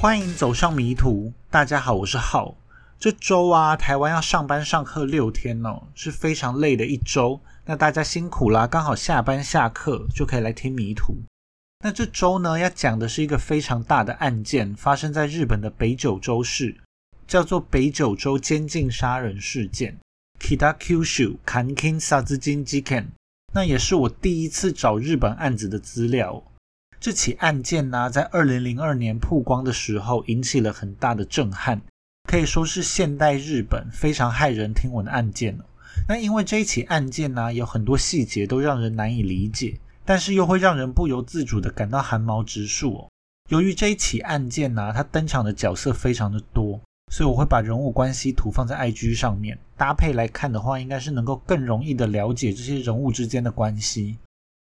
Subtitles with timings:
[0.00, 1.32] 欢迎走上迷途。
[1.50, 2.56] 大家好，我是浩。
[3.00, 7.40] 这周啊，台湾要上班上课六天哦，是非常累的一周。
[7.64, 11.16] 那大家辛苦啦，刚好下班下课就可以来听迷途。
[11.80, 16.76] 那这周呢，要讲的是一个非常大的案件，发生在日本的北九州市，
[17.26, 19.98] 叫做北九州监禁杀人事件
[20.38, 23.06] （Kitakyushu Kankin Satsukin Jiken）。
[23.52, 26.44] 那也是我第一次找日本案子的资料。
[27.00, 31.80] 这起案件呢，在二零零二年曝光的时候，引起了很大的震撼，
[32.28, 35.64] 可以说是现代日本非常骇人听闻的案件了。
[36.08, 43.08] 那因为这一起案件呢，有很多细节都让人难以理解，但是又会让人不由自主的感到寒毛直竖哦。
[43.48, 46.80] 由于这一起案件呢，它登场的角色非常的多，
[47.12, 54.18] 所以我会把人物关系图放在 IG 上面，搭配来看的话，应该是能够更容易的了解这些人物之间的关系。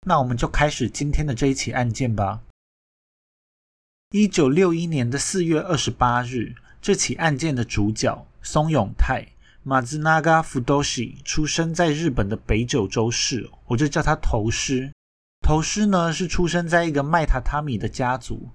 [0.07, 2.41] 那我们就开始今天的这一起案件吧。
[4.11, 9.27] 一九六一年的四月二十八日，这起案件的主角松永泰
[9.61, 14.91] 马兹纳嘎福多西出生在日本的北九州市，我就叫他头师。
[15.45, 18.49] 头师呢是出生在一个卖榻榻米的家族，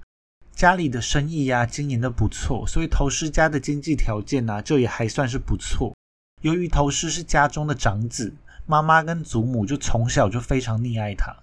[0.56, 5.94] 家里的生意呀经营的不错，所以头师家的经济条件呢就也还算是不错。
[6.40, 8.34] 由于头师是家中的长子。
[8.66, 11.34] 妈妈跟祖母就从小就非常溺爱他。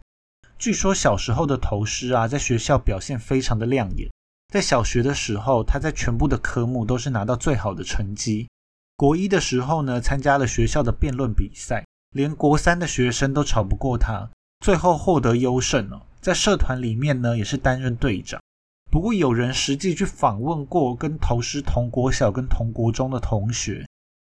[0.58, 4.10] 据说小时候的头师啊，在学校表现非常的亮眼。
[4.52, 8.48] 在小学的时候，他在全部的科目都是拿到最好的成绩。
[8.98, 16.06] 国一的时候呢，参加了学校的辩论比赛，连国三的学生都吵不过他，最后获得优胜了。
[16.20, 18.42] 在社团里面呢，也是担任队长。
[18.92, 23.86] 不过有人实际去访问过跟头师同国小跟同国中的同学，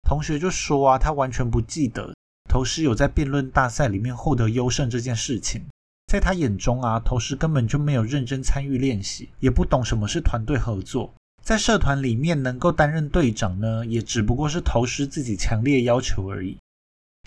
[0.09, 2.13] 同学就说啊，他完全不记得。
[2.55, 5.61] 头师有在辩论大赛里面获得优胜这件事情，
[6.07, 11.13] 在他眼中啊，头师根本就没有认真参与练习，也不懂什么是团队合作。
[11.43, 16.57] 在社团里面能够担任队长呢，也只不过是头师自己强烈要求而已。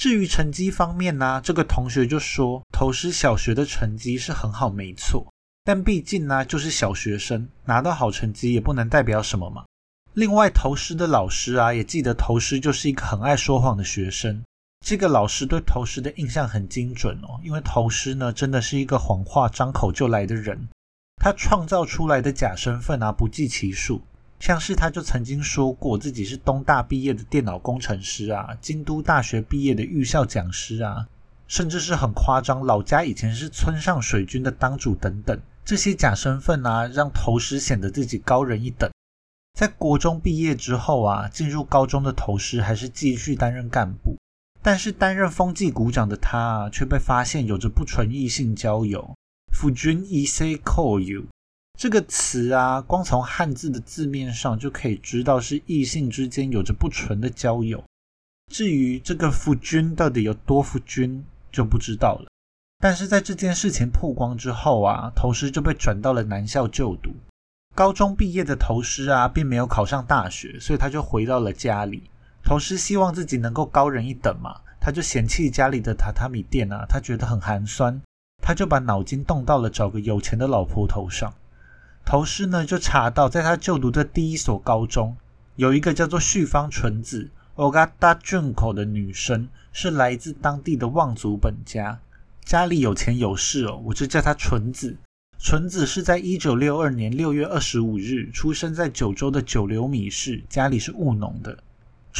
[0.00, 5.30] 至于成绩方面呢，这个同学就说，头师小学的成绩是很好，没错，
[5.62, 9.66] 但毕竟呢就是小学生，拿到好成绩也不能代表什么嘛。
[10.14, 14.42] 另外，头师的老师啊，也记得头师就是一个很爱说谎的学生。
[14.84, 20.68] 这个老师对头师的印象很精准哦，因为头师呢真的是一个谎话张口就来的人，
[21.16, 24.00] 他创造出来的假身份啊不计其数，
[24.40, 31.06] 像是他就曾经说过自己是东大毕业的电脑工程师啊，京都大学毕业的预校讲师啊，
[31.48, 38.90] 甚至是很夸张，老家以前是村上水军的当主等等，这些假身份啊让头师显得自己高人一等。
[39.58, 44.16] 在国中毕业之后啊，进入高中的头师还是继续担任干部。
[44.68, 49.14] 但是担任风纪股长的他，却被发现有着不纯异性交友。
[49.54, 51.24] 夫君 e say call you
[51.78, 57.82] 这个词啊，光从汉字的字面上就可以知道是异性之间有着不纯的交友。
[58.52, 62.30] 至于这个夫君到底有多夫君，就不知道了。
[62.78, 67.10] 但是在这件事情曝光之后啊，头师就被转到了南校就读。
[67.74, 72.02] 高中毕业的头师啊，并没有考上大学，所以他就回到了家里。
[72.48, 78.00] 头师希望自己能够高人一等嘛，他就嫌弃家里的榻榻米店啊，他觉得很寒酸，
[78.42, 81.34] 他就把脑筋动到了找个有钱的老婆头上。
[82.06, 85.14] 头师呢就查到，在他就读的第一所高中，
[85.56, 92.00] 有一个叫做旭方纯子 （Ogata Junko） 的女生，是来自当地的望族本家，
[92.46, 94.96] 家里有钱有势哦，我就叫她纯子。
[95.38, 101.58] 纯子是在一九六二年六月二十五日出生在九州的九流米市，家里是务农的。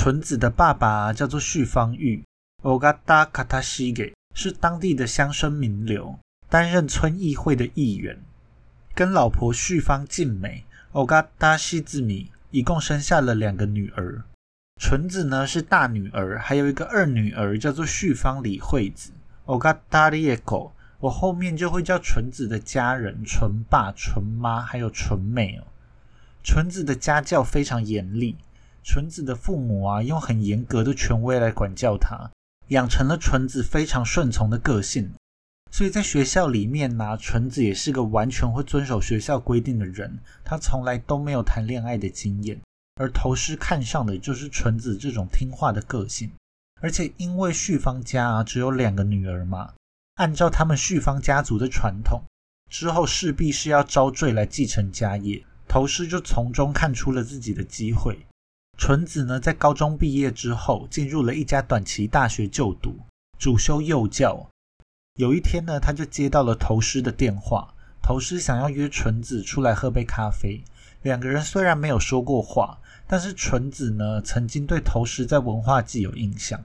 [0.01, 2.23] 纯子的爸爸叫做旭方玉
[2.63, 6.17] （Ogata Katashige），是当地的乡绅名流，
[6.49, 8.17] 担任村议会的议员。
[8.95, 14.23] 跟老婆旭方静美 （Ogata Shizumi） 一共生下了两个女儿。
[14.81, 19.11] 纯子呢是大女儿，还有一个二女儿叫做旭方李惠子
[19.47, 20.71] （Ogata Rieko）。
[21.01, 25.67] 我后面就会叫纯子的家人纯爸、纯妈，还有纯妹哦。
[26.45, 28.37] 纯子的家教非常严厉。
[28.91, 32.31] 纯子的父母啊，用很严格的权威来管教他，
[32.69, 35.13] 养成了纯子非常顺从的个性。
[35.71, 40.19] 所以在学校里面呢，纯子也是个完全会遵守学校规定的人。
[40.43, 42.59] 他从来都没有谈恋爱的经验，
[42.95, 46.33] 而头师看上的就是纯子这种听话的个性。
[46.81, 49.75] 而且因为旭方家啊只有两个女儿嘛，
[50.15, 52.23] 按照他们旭方家族的传统，
[52.71, 55.45] 之后势必是要招赘来继承家业。
[55.69, 58.19] 头师就从中看出了自己的机会。
[58.79, 62.97] 纯子呢，在高中毕业之后，进入了一家短期大学就读，
[63.37, 64.49] 主修幼教。
[65.17, 70.63] 有一天呢，他就接到了头师的电话，头师想要约纯子出来喝杯咖啡，
[71.03, 72.79] 两个人虽然没有说过话，
[73.09, 76.65] 但是纯子呢曾经对头师在文化季有印象。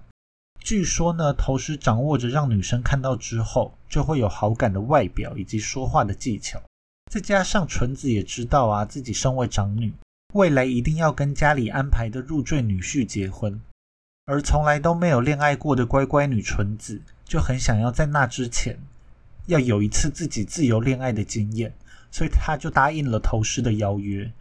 [0.59, 6.61] 据说呢，头师掌握着让女生看到之后就会有好感的外表以及说话的技巧，
[7.11, 9.91] 再加上纯子也知道啊，自己身为长女，
[10.33, 13.59] 未来一定要跟家里安排的入赘女婿结婚，
[14.25, 18.77] 而从来都没有恋爱过的乖乖女纯子就很想要在那之前
[19.47, 21.73] 要有一次自己自由恋爱的经验。
[22.15, 24.31] 所以他就答应了头师的邀约。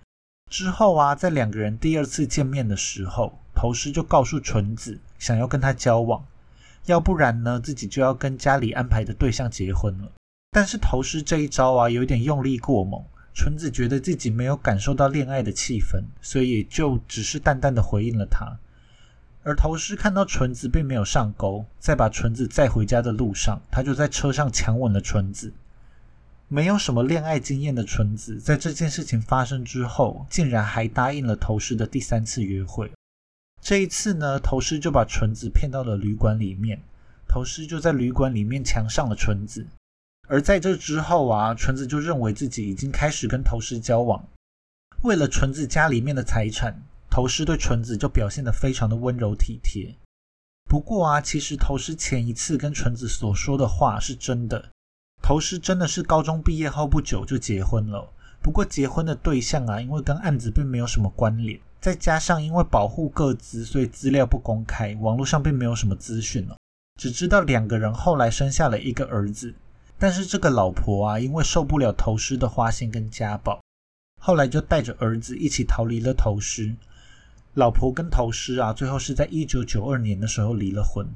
[0.51, 6.23] 之后啊，在两个人第二次见面的时候，头师就告诉纯子，想要跟他交往，
[6.85, 10.13] 要不然呢，自己就要跟家里安排的对象结婚了。
[10.51, 13.03] 但是头师这一招啊，有点用力过猛。
[13.35, 18.59] 纯子觉得自己没有感受到恋爱的气氛，所以就只是淡淡的回应了他。
[19.43, 25.53] 而头师看到纯子并没有上钩，在把纯子载回家的路上，他就在车上强吻了纯子。
[26.49, 32.93] 没有什么恋爱经验的纯子，在这件事情发生之后，竟然还答应了头师的第三次约会。
[33.61, 36.79] 这一次呢，头师就把纯子骗到了旅馆里面，
[37.27, 39.67] 头师就在旅馆里面强上了纯子。
[40.29, 44.25] 而在这之后啊，纯子就认为自己已经开始跟头师交往。
[45.03, 46.81] 为了纯子家里面的财产，
[47.11, 49.95] 头师对纯子就表现得非常的温柔体贴。
[50.71, 54.71] 不过啊，其实头师前一次跟纯子所说的话是真的。
[55.21, 58.09] 头师真的是高中毕业后不久就结婚了，
[58.41, 66.57] 不过结婚的对象啊，因为跟案子并没有什么关联，再加上因为保护各自，所以资料不公开，网络上并没有什么资讯了，
[66.99, 69.55] 只知道两个人后来生下了一个儿子。
[70.03, 73.63] 但是这个老婆啊，因为受不了头师的花心跟家暴，
[74.21, 76.75] 后来就带着儿子一起逃离了头师。
[77.55, 81.07] 老婆跟头师啊，最后是在一九九二年的时候离了婚。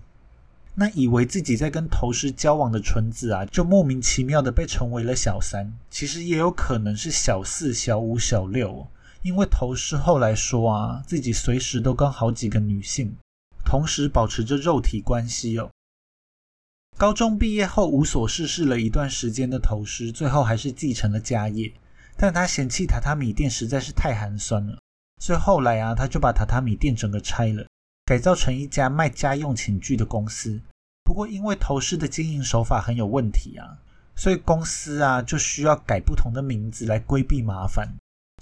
[0.76, 8.86] 那以为自己在跟头师交往的纯子啊，就莫名其妙的被成为了小三，其实也有可能是小四、小五、小六，
[9.22, 13.16] 因为头师后来说啊，自己随时都跟好几个女性
[13.64, 15.68] 同时保持着肉体关系哦。
[16.98, 21.70] 高中毕业后无所事事了一段时间的头师，最后还是继承了家业，
[22.16, 24.78] 但他嫌弃榻榻米店实在是太寒酸了，
[25.20, 27.66] 所以后来啊，他就把榻榻米店整个拆了。
[28.06, 30.58] 改造成一家卖家用寝具的公司，
[31.04, 33.76] 不过因为头师的经营手法很有问题啊，
[34.14, 37.86] 所以公司啊就需要改不同的名字来规避麻烦。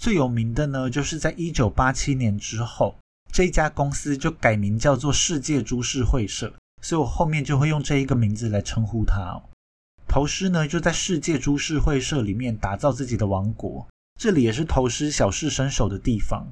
[0.01, 2.95] 最有名的呢，就是在一九八七年之后，
[3.33, 6.53] 这家公司就改名叫做世界株式会社，
[6.85, 9.19] 所以我后面就会用这一个名字来称呼他。
[9.19, 9.41] 哦。
[10.07, 13.87] 头狮呢就在世界株式会社里面打造自己的王国，
[14.21, 16.47] 这里也是头狮小试身手的地方。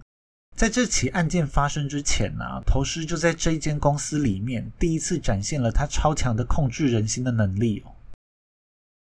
[0.58, 7.94] 在这起案件发生之前呢，头狮就在这一间公司里面第一次展现了他超强的控制人心的能力哦。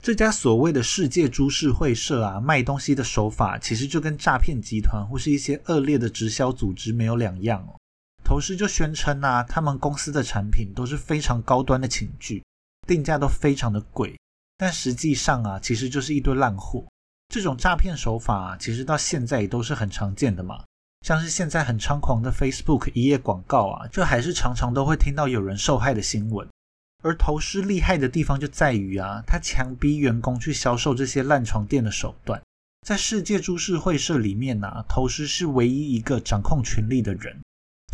[0.03, 7.73] 这家所谓的世界株式会社啊，卖东西的手法其实就跟诈骗集团或是一些恶劣的直销组织没有两样哦。
[8.27, 12.43] 头师就宣称啊，他们公司的产品都是非常高端的寝具，
[12.85, 14.19] 定价都非常的贵，
[14.57, 16.85] 但实际上啊，其实就是一堆烂货。
[17.29, 20.61] 这种诈骗手法其实到现在也都是很常见的嘛。
[21.05, 26.45] 像是现在很猖狂的 Facebook 一页广告啊，就还是常常都会听到有人受害的新闻。
[27.03, 32.41] 而头师厉害的地方就在于啊，他强逼员工去销售这些烂床垫的手段。
[32.85, 37.39] 在世界株式会社里面呢，头师是唯一一个掌控权力的人，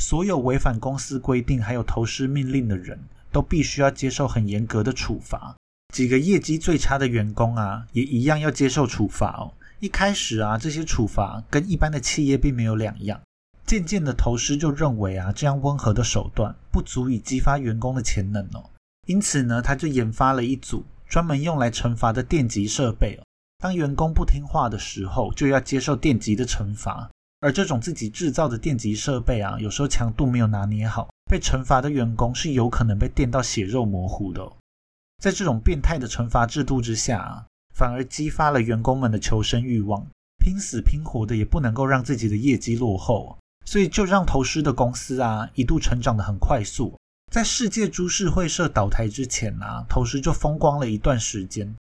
[0.03, 2.99] 所有违反公司规定还有投师命令的人
[3.31, 5.55] 都必须要接受很严格的处罚。
[5.93, 9.53] 几个业绩最差的员工啊，也一样要接受处罚哦。
[9.79, 13.17] 一开始啊，这些处罚跟一般的企业并没有两样。
[13.65, 18.69] 渐渐的，投师就认为啊，这样温和的手段不足以激发员工的潜能哦。
[19.07, 23.23] 因此呢，他就研发了一组专门用来惩罚的电极设备哦。
[23.63, 27.09] 当员工不听话的时候，就要接受电极的惩罚。
[27.43, 34.49] 而这种自己制造的电极设备啊，有时候强度没有拿捏好，被惩罚的员工是有可能被电到血肉模糊的。
[35.21, 37.45] 在这种变态的惩罚制度之下啊。
[37.75, 40.05] 反而激发了员工们的求生欲望，
[40.37, 43.35] 拼死拼活的也不能够让自己的业绩落后，
[43.65, 46.95] 所以就让投师的公司啊一度成长得很快速。
[47.31, 51.73] 在世界株式会社倒台之前啊，投师就风光了一段时间。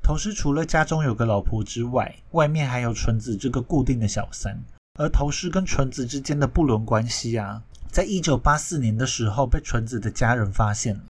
[0.00, 4.56] 投师除了家中有个老婆之外，外面还有纯子这个固定的小三。
[5.00, 11.04] 而头师跟纯子之间的不伦关系啊，在一九八四年的时候被纯子的家人发现了。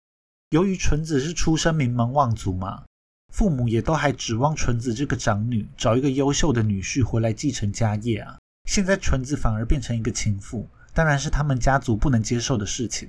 [0.51, 2.85] 由于纯子是出身名门望族嘛。
[3.33, 8.39] 父母也都还指望纯子这个长女找一个优秀的女婿回来继承家业啊！
[8.69, 13.09] 现在纯子反而变成一个情妇，当然是他们家族不能接受的事情。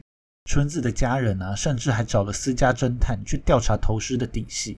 [0.50, 4.77] 纯子的家人啊，甚至还找了私家侦探去调查头师的底细。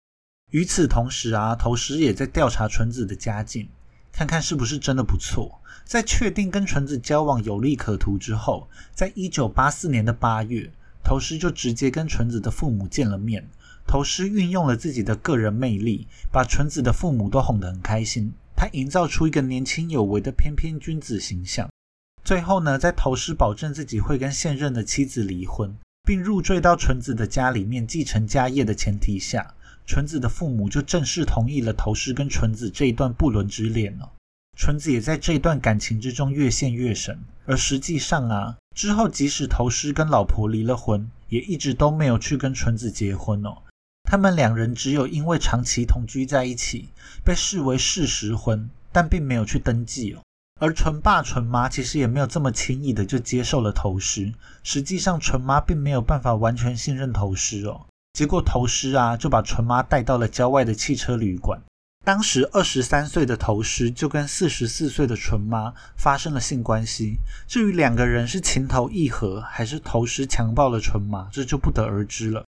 [0.50, 3.70] 与此同时啊，头师也在调查纯子的家境，
[4.12, 5.61] 看看是不是真的不错。
[5.92, 10.72] 在确定跟纯子交往有利可图之后，在一九八四年的八月，
[11.04, 13.46] 头师就直接跟纯子的父母见了面。
[13.86, 18.32] 头师运用了自己的个人魅力，把纯子的父母都哄得很开心。
[18.56, 21.70] 他营造出一个年轻有为的翩翩君子形象。
[22.24, 25.76] 最后呢，在头师保证自己会跟现任的妻子离婚，
[26.08, 29.54] 并入赘到纯子的家里面继承家业的前提下，
[29.86, 34.10] 纯子的父母就正式同意了头师跟纯子这一段不伦之恋了。
[34.62, 37.20] 纯子也在这段感情之中越陷越深。
[37.48, 43.58] 而实际上啊，之后即使头师跟老婆离了婚，也一直都没有去跟纯子结婚哦。
[44.04, 46.90] 他们两人只有因为长期同居在一起，
[47.26, 50.22] 被视为事实婚，但并没有去登记哦。
[50.60, 54.32] 而纯爸纯妈其实也没有这么轻易的就接受了头师。
[54.62, 57.88] 实际上，纯妈并没有办法完全信任头师哦。
[58.14, 61.60] 结果头师啊就把纯妈带到了郊外的汽车旅馆。
[62.04, 67.20] 当时二十三岁的头师就跟四十四岁的纯妈发生了性关系。
[67.48, 72.44] 至于两个人是情投意合，还是头师强暴了纯妈，这就不得而知了。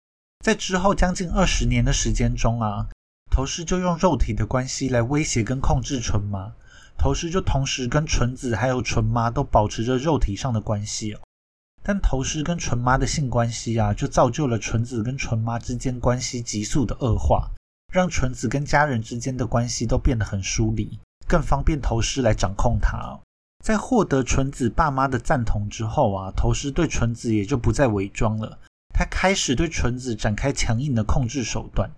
[0.45, 2.87] 在之后将近二十年的时间中啊，
[3.31, 6.52] 头师就用肉体的关系来威胁跟控制纯妈，
[6.99, 11.21] 头师就同时跟纯子还有纯妈都保持着肉体上的关系哦。
[11.83, 17.50] 但头师跟纯妈的性关系啊，就造就了纯子跟纯妈之间关系急速的恶化，
[17.92, 23.18] 让纯子跟家人之间的关系都变得很疏离，更方便头师来掌控他。
[23.64, 28.59] 在获得纯子爸妈的赞同之后啊，头师对纯子也就不再伪装了。
[28.95, 31.90] 他开始对纯子展开强硬的控制手段，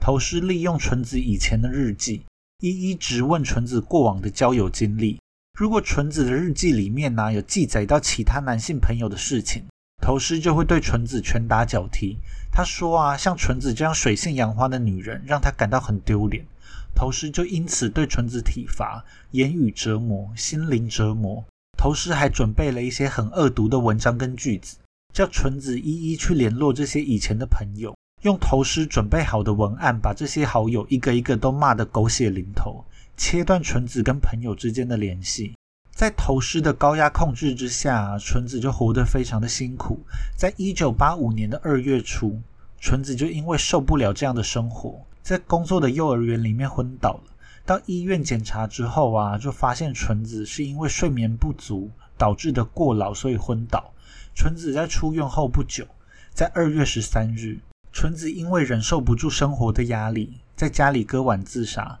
[0.00, 2.24] 头师利用纯子以前的日记，
[2.60, 5.20] 一一质问纯子过往的交友经历。
[5.58, 9.64] 如果纯子的日记里面呢有记载到其他男性朋友的事情，
[10.02, 12.18] 头师就会对纯子拳打脚踢。
[12.56, 16.46] 他说啊，像纯子这样水性杨花的女人，让他感到很丢脸。
[16.94, 21.44] 头师就因此对纯子体罚，言语折磨，心灵折磨。
[21.76, 24.76] 头师还准备了一些很恶毒的文章跟句子。
[25.12, 32.84] 叫纯子一一去联络这些以前的朋友，用头师准备好的文案，把这些好友一个一个都骂得狗血淋头，
[33.16, 35.56] 切断纯子跟朋友之间的联系。
[35.94, 40.00] 在头师的高压控制之下，纯子就活得非常的辛苦。
[40.36, 42.36] 在一九八五年的二月初，
[42.80, 47.22] 纯子就因为受不了这样的生活，在工作的幼儿园里面昏倒了。
[47.64, 53.92] 到医院检查之后啊，就发现纯子是因为睡眠不足导致的过劳，所以昏倒。
[54.34, 55.86] 纯子在出院后不久，
[56.32, 57.60] 在二月十三日，
[57.92, 62.00] 纯子因为忍受不住生活的压力，在家里割腕自杀，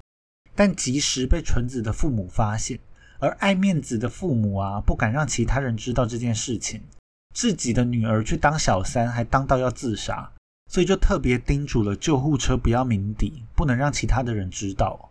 [0.52, 2.80] 但及时被纯子的父母发现。
[3.18, 6.82] 而爱面子的父母啊，不敢让其他人知道这件事情，
[7.34, 10.30] 自己的女儿去当小三，还当到要自杀，
[10.70, 15.10] 所以就特别叮嘱了救护车不要鸣笛，不能让其他的人知道。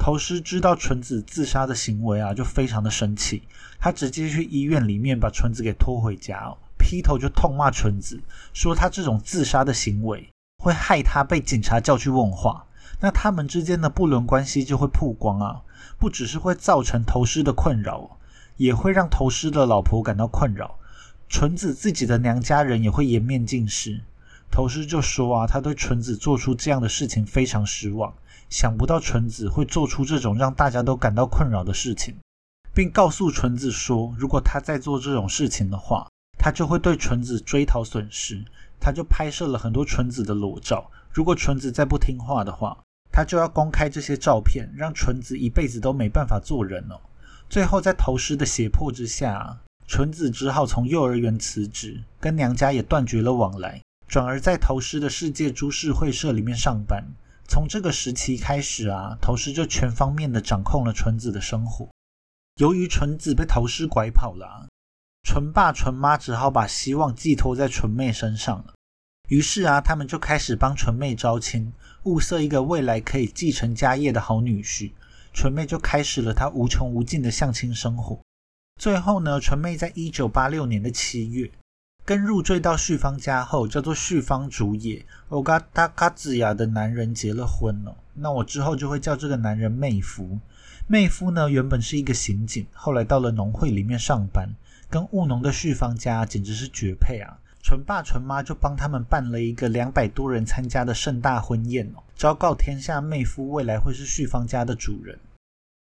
[0.00, 3.42] 头师知道纯子自杀的行为啊，就非常的生气，
[3.78, 6.52] 他直接去医院里面把纯子给拖回家。
[6.78, 8.20] 劈头就痛骂纯子，
[8.52, 10.28] 说他这种自杀的行为
[10.58, 12.66] 会害他被警察叫去问话，
[13.00, 15.62] 那他们之间的不伦关系就会曝光啊！
[16.02, 18.18] 不只是会造成头师的困扰，
[18.56, 20.74] 也会让头师的老婆感到困扰，
[21.28, 24.00] 纯子自己的娘家人也会颜面尽失。
[24.50, 28.12] 头师就说啊，他对纯子做出这样的事情非常失望，
[28.50, 32.16] 想不到纯子会做出这种让大家都感到困扰的事情，
[32.74, 36.08] 并告诉纯子说，如果他再做这种事情的话。
[36.44, 38.44] 他就会对纯子追讨损失，
[38.80, 40.90] 他就拍摄了很多纯子的裸照。
[41.12, 42.76] 如果纯子再不听话的话，
[43.12, 46.98] 他就要公开这些照片，让纯子一辈子都没办法做人哦。
[47.50, 57.04] 最后在头师的胁迫之下，纯子只好从幼儿园辞职，跟娘家也断绝了往来，转而在头师的世界株式会社里面上班。
[57.46, 61.88] 从这个时期开始啊，头师就全方面的掌控了纯子的生活。
[62.56, 64.66] 由于纯子被头师拐跑了。
[65.24, 68.74] 纯爸纯妈只好把希望寄托在纯妹身上了。
[69.28, 71.72] 于是啊，他们就开始帮纯妹招亲，
[72.04, 74.92] 物色一个未来可以继承家业的好女婿。
[75.32, 78.20] 纯妹就开始了她无穷无尽的相亲生活。
[78.78, 81.50] 最后呢，纯妹在一九八六年的七月，
[82.04, 87.96] 跟入赘到旭芳家后叫做旭芳主野欧嘎达卡子雅的男人结了婚了。
[88.14, 90.38] 那我之后就会叫这个男人妹夫。
[90.86, 94.50] 妹夫呢，原本是一个刑警，后来到了农会里面上班。
[94.90, 97.38] 跟务农的旭芳家简直是绝配啊！
[97.62, 105.18] 纯爸纯妈就帮他们办了一个两百多人参加的盛大婚宴哦，昭告天下妹夫未来会是旭芳家的主人。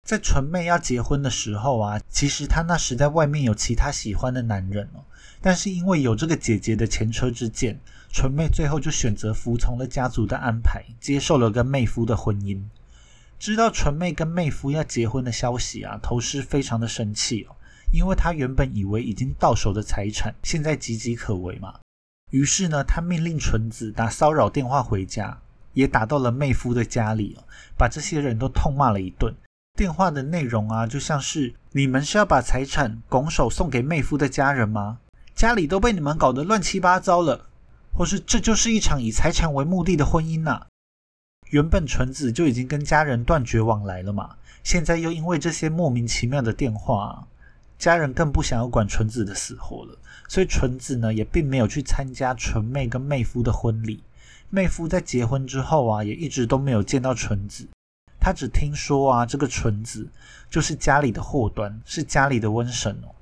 [0.03, 5.03] 在纯妹要结婚的时候啊，其实她那时在外面有其他喜欢的男人哦，
[5.39, 7.77] 但是因为有这个姐姐的前车之鉴，
[8.11, 12.59] 纯妹最后就选择服从了家族的安排，接受了跟妹夫的婚姻。
[13.37, 17.55] 知道纯妹跟妹夫要结婚的消息啊，头师非常的生气哦，
[17.91, 21.73] 因为他原本以为已经到手的财产，现在岌岌可危嘛。
[22.31, 25.39] 于是呢，他命令纯子打骚扰电话回家，
[25.73, 27.37] 也打到了妹夫的家里，
[27.77, 29.33] 把这些人都痛骂了一顿。
[29.77, 34.99] 电话的内容啊，就像是你们是要把财产拱手送给妹夫的家人吗？
[35.35, 37.47] 家里都被你们搞得乱七八糟了，
[37.93, 40.65] 或是这就是一场以财产为目的的婚姻呐？
[41.51, 47.25] 原本纯子就已经跟家人断绝往来了嘛，现在又因为这些莫名其妙的电话，
[47.77, 49.97] 家人更不想要管纯子的死活了。
[50.27, 54.03] 所以纯子呢，也并没有去参加纯妹跟妹夫的婚礼。
[54.49, 57.67] 妹夫在结婚之后啊，也一直都没有见到纯子。
[58.19, 60.07] 他只听说啊，这个纯子
[60.49, 63.15] 就是家里的祸端，是家里的瘟神哦。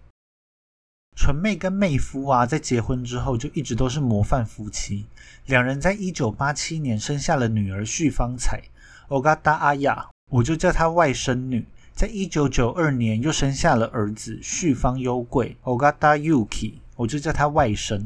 [1.16, 5.06] 纯妹跟妹夫啊，在结婚之后就一直都是模范夫妻。
[5.46, 8.62] 两人在一九八七年生下了女儿旭方彩，
[9.08, 11.66] 欧嘎达阿雅，我就叫她外甥女。
[11.96, 18.06] 在一九九二年又生下了儿子旭方优贵，欧嘎达 Yuki，我就叫他外甥。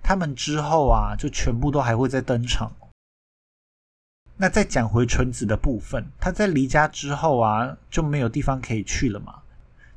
[0.00, 2.70] 他们之后啊，就全部都还会再登场。
[4.36, 9.42] 那再讲回纯子的部分，他在离家之后啊，就没有地方可以去了嘛。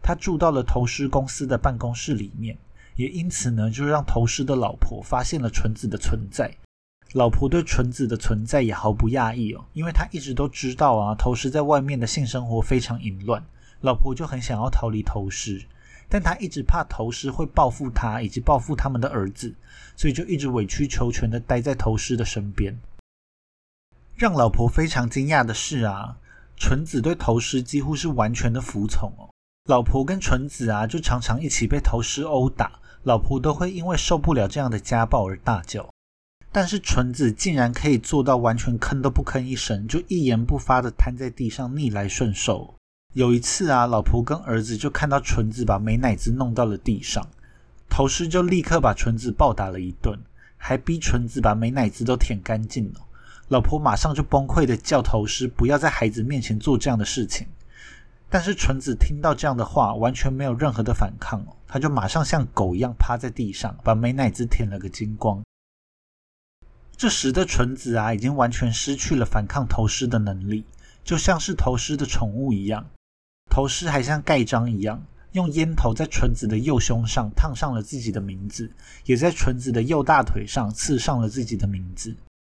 [0.01, 2.57] 他住到了投师公司的办公室里面，
[2.95, 6.51] 也因此呢，就让投师的老婆发现了纯子的存在。
[7.13, 13.43] 老婆对纯子的存在也毫不讶异哦，因为她一直都知道啊，投师在外面的性生活非常淫乱，
[13.81, 15.65] 老婆就很想要逃离投师，
[16.07, 19.55] 但她一直怕投师会报复她以及报复他们的儿子，
[19.95, 22.79] 所以就一直委曲求全的待在投师的身边。
[24.15, 26.17] 让老婆非常惊讶的是啊，
[26.55, 29.29] 纯子对投师几乎是完全的服从哦。
[29.65, 35.89] 老婆跟纯子啊，就常常一起被投师殴打，老婆都会因为受不了这样的家暴而大叫。
[36.51, 42.73] 但是纯子竟然可以做到完全吭都不吭一声，就一言不发的瘫在地上逆来顺受。
[43.13, 47.27] 有一次啊，老婆跟儿子就看到纯子把美乃滋弄到了地上，
[47.89, 50.19] 头师就立刻把纯子暴打了一顿，
[50.57, 53.01] 还逼纯子把美乃滋都舔干净了。
[53.47, 57.47] 老婆马上就崩溃的叫头师不要在孩子面前做这样的事情。
[58.29, 65.41] 但是纯子听到这样的话，完全没有任何的反抗哦，他就马上像狗一样趴在地上，把美乃滋舔了个精光。
[66.99, 70.65] 这时的纯子啊，已经完全失去了反抗头虱的能力，
[71.01, 72.85] 就像是头虱的宠物一样。
[73.49, 78.69] 头虱还像盖章一样，用烟头在纯子的右胸上烫上了自己的名字，
[79.05, 82.13] 也在纯子的右大腿上刺上了自己的名字。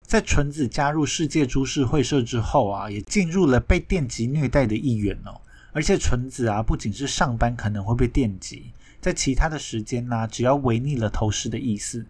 [0.08, 5.40] 在纯子加入世界株式会社之后啊，也进入了被电击虐待的一员哦。
[5.72, 12.04] 而且纯子啊，不仅是上班可能会被电击，在其他的时间呢，只要违逆了头师的意思，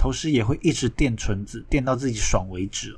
[0.00, 2.96] 投师也会一直垫纯子，垫到自己爽为止。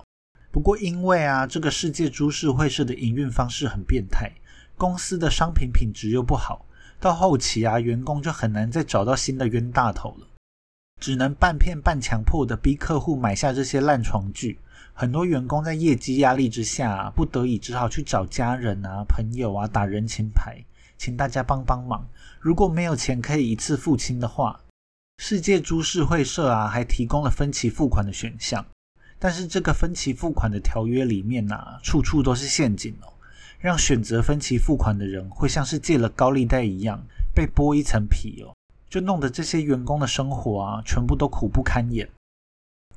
[0.52, 4.30] 不过因为啊，这个世界株式会社的营运方式很变态，
[4.76, 6.64] 公司的商品品质又不好，
[7.00, 10.28] 到后期啊，员工就很难再找到新的冤大头了，
[11.00, 14.60] 只能半骗半强迫的逼客户买下这些烂床具。
[14.94, 20.62] 很多员工在业绩压力之下，不得已只好去找家人啊、朋友啊打人情牌，
[20.96, 22.06] 请大家帮帮忙。
[22.38, 24.60] 如果没有钱可以一次付清的话，
[25.18, 28.64] 世界株式会社啊还提供了分期付款的选项。
[29.18, 33.12] 但是这个分期付款的条约里面呐，处处都是陷阱哦，
[33.60, 37.00] 让选择分期付款的人会像是借了高利贷一样
[37.32, 38.52] 被剥一层皮哦，
[38.90, 42.08] 就弄得这些员工的生活啊全部都苦不堪言。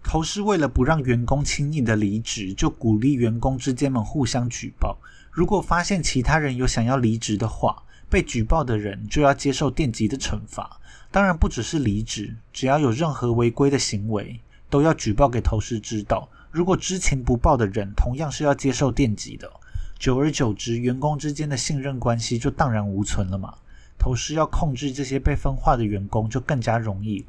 [0.02, 4.98] 投师为了不让员工轻易的离职，就鼓励员工之间们互相举报。
[5.30, 10.80] 如果发现其他人有想要离职的话，被举报的人就要接受电击的惩罚。
[11.16, 14.38] 当然不只是离职，只要有任何违规的行为，
[14.70, 16.28] 都要举报给投师知道。
[16.52, 19.50] 如果知情不报的人，同样是要接受电击的。
[19.98, 23.54] 久而久之，员工之间的信任关系就荡然无存了嘛。
[23.98, 27.26] 投师要控制这些被分化的员工，就更加容易。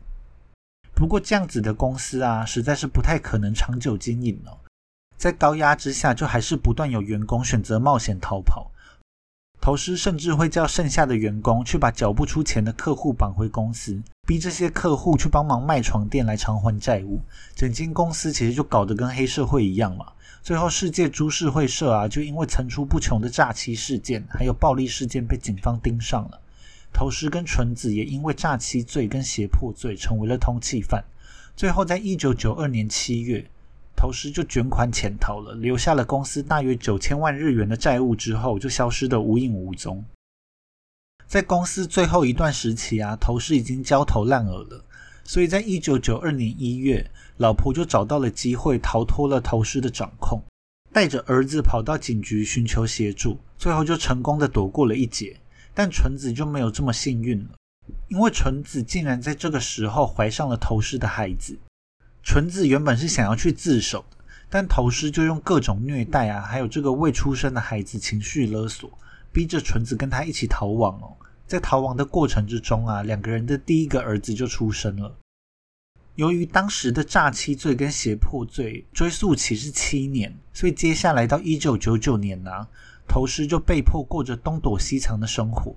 [0.93, 4.59] 不过这样子的公司啊，实在是不太可能长久经营了。
[5.17, 8.69] 在高压之下，就还是不断有员工选择冒险逃跑。
[9.67, 17.21] 投师甚至会叫剩下的员工去把缴不出钱的客户绑回公司，逼这些客户去帮忙卖床垫来偿还债务。
[17.57, 20.07] 整间公司其实就搞得跟黑社会一样嘛。
[20.41, 26.41] 最后，世界株式会社啊，就因为层出不穷的诈欺事件还有暴力事件被警方盯上了。
[26.93, 31.03] 投师跟纯子也因为诈欺罪跟胁迫罪成为了通缉犯，
[31.57, 33.45] 最后在一九九二年七月，
[33.97, 40.05] 投师就卷款潜逃了，留下了公司大约九千万日元的债务之后，就消失的无影无踪。
[41.27, 44.85] 在公司最后一段时期啊，投师已经焦头烂额了，
[45.25, 50.41] 所以在一九九二年一月，老婆就找到了机会逃脱了投师的掌控。
[50.93, 55.37] 带着儿子跑到警局寻求协助，最后就成功的躲过了一劫。
[55.75, 57.51] 但纯子就没有这么幸运了，
[58.09, 61.59] 因为纯子竟然在这个时候怀上了头师的孩子。
[62.27, 64.17] 纯子原本是想要去自首的，
[64.51, 68.91] 但头师就用各种虐待啊，还有这个未出生的孩子情绪勒索，
[69.33, 71.15] 逼着纯子跟他一起逃亡哦。
[71.47, 75.17] 在逃亡的过程之中啊，两个人的第一个儿子就出生了。
[76.17, 82.51] 由于当时的诈欺罪跟胁迫罪追诉期是七年，所以接下来到一九九九年呢，
[83.07, 85.73] 头师就被迫过着东躲西藏的生活。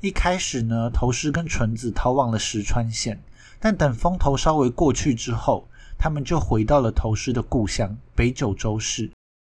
[0.00, 3.22] 一开始呢，头师跟纯子逃往了石川县，
[3.60, 5.68] 但等风头稍微过去之后，
[6.02, 9.10] 他们就回到了投师的故乡北九州市。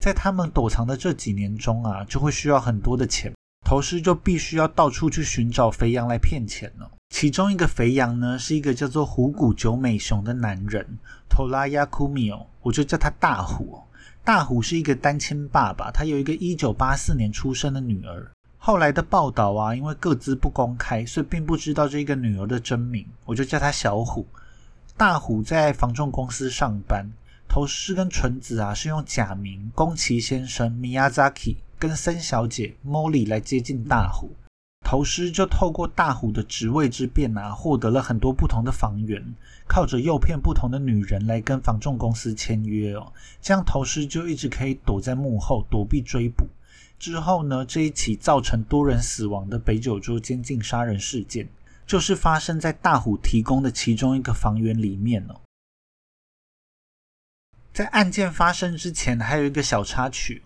[0.04, 3.32] 在他们躲藏的这几年中啊，就会需要很多的钱。
[3.64, 6.90] 投师就必须要到处去寻找肥羊来骗钱了。
[7.08, 10.86] 其中一个肥羊呢，是一个叫做虎谷久美雄的男人，
[11.30, 13.80] 头拉亚库米哦，我就叫他大虎。
[14.22, 18.30] 大虎是一个单亲爸爸，他有一个一九八四年出生的女儿。
[18.58, 24.26] 后来的报道啊，因为各自不公开，所以并不知道这个女儿的真名，我就叫她小虎。
[24.96, 27.10] 大虎在房仲公司上班，
[27.48, 31.56] 头师跟纯子啊是用假名宫崎先生 Miyazaki。
[31.76, 34.30] 跟森小姐 Molly 来接近大虎，
[34.82, 39.22] 头师就透过大虎的职位之便啊，获得了很多不同的房源，
[39.68, 46.46] 靠着诱骗不同的女人来跟房仲公司签约哦，这样头师就一直可以躲在幕后躲避追捕。
[46.98, 51.46] 之后呢，这一起造成多人死亡的北九州监禁杀人事件，
[51.86, 55.40] 就是发生在大虎提供的其中一个房源里面哦。
[57.72, 60.42] 在案件发生之前，还有一个小插曲。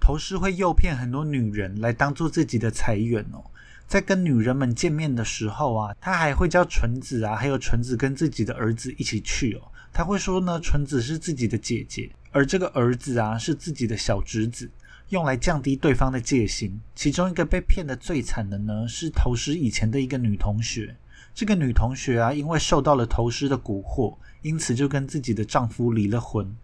[0.00, 3.44] 头师会诱骗很多女人来当做自己的财源哦，
[3.86, 9.62] 在跟女人们见面的时候啊，他还会叫纯子啊，还有纯子跟自己的儿子一起去哦。
[9.92, 14.70] 他会说呢，纯子是自己的姐姐，而这个儿子啊是自己的小侄子，
[15.10, 16.80] 用来降低对方的戒心。
[16.94, 20.96] 其中一个被骗的最惨的呢，是头师以前的一个女同学。
[21.32, 26.56] 这个女同学啊，因为受到了头师的蛊惑，因此就跟自己的丈夫离了婚。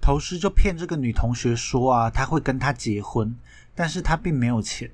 [0.00, 3.34] 头师就骗这个女同学说啊，他会跟她结婚，
[3.74, 4.90] 但是他并没有钱。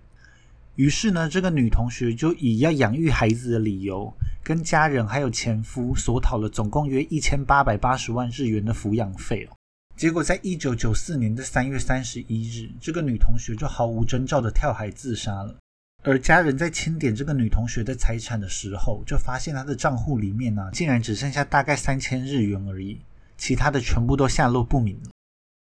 [0.76, 9.56] 于是呢，这个女同学就以要养育孩子的理由，跟家人还有前夫索讨了总共约一千八百八十万日元的抚养费哦。
[9.96, 15.54] 结果在一九九四年的三月三十一日，这个女同学就毫无征兆的跳海自杀了。
[16.02, 23.00] 而家人在清点这个女同学的财产的时候，就发现她的账户里面呢，竟然只剩下大概三千日元而已。
[23.36, 25.10] 其他的全部都下落不明了。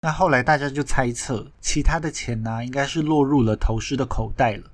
[0.02, 4.70] 那后来大家就猜测，其他的钱呢，应该是落入了头师的口袋了。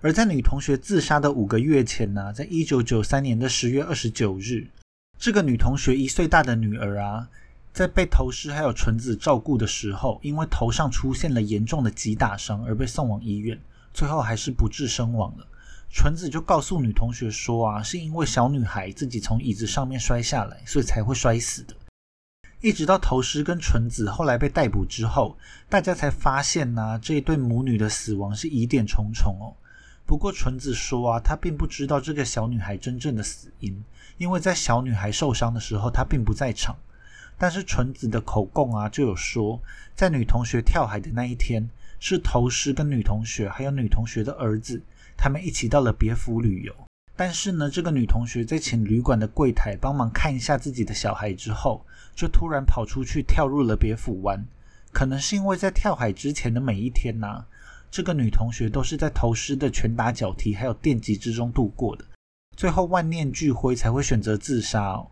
[0.00, 4.68] 而在女同学自杀的五个月前呢，在一九九三年的十月二十九日，
[5.18, 7.28] 这个女同学一岁大的女儿啊，
[7.72, 13.58] 在被头师还有纯子照顾的时候，因为头上出现了严重的击打伤，而被送往医院，
[13.94, 15.46] 最后还是不治身亡了。
[15.90, 21.74] 纯子就告诉女同学说啊，是因为小女孩自己从椅子上面摔下来，所以才会摔死的。
[22.60, 29.54] 一直到头师跟纯子后来被逮捕之后，大家才发现呢，这一对母女的死亡是疑点重重哦。
[30.04, 33.84] 不过纯子说啊，她并不知道这个小女孩真正的死因，
[34.16, 36.76] 因为在小女孩受伤的时候，她并不在场。
[37.38, 39.60] 但是纯子的口供啊，就有说，
[39.94, 41.70] 在女同学跳海的那一天，
[42.00, 44.82] 是头师跟女同学还有女同学的儿子，
[45.16, 46.74] 他们一起到了别府旅游。
[47.16, 54.44] 但是呢，这个女同学在请旅馆的柜台帮忙看一下自己的小孩之后，就突然跑出去跳入了别府湾。
[54.92, 57.44] 可能是因为在跳海之前的每一天呢，
[57.90, 62.04] 这个女同学都是在头师的拳打脚踢还有电击之中度过的，
[62.56, 65.04] 最后万念俱灰才会选择自杀。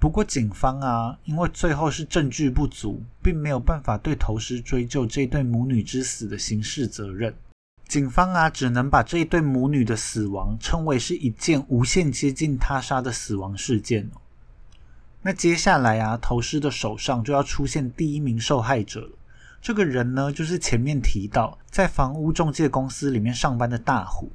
[0.00, 7.34] 不过警方啊，因为最后是证据不足，并没有办法对头师追究这对母女之死的刑事责任。
[7.86, 14.20] 警方啊，只能把这一对母女的死亡称为是一件无限接近他杀的死亡事件哦。
[15.20, 19.10] 那接下来啊，头师的手上就要出现第一名受害者了。
[19.60, 24.32] 这个人呢，就是前面提到在房屋中介公司里面上班的大虎。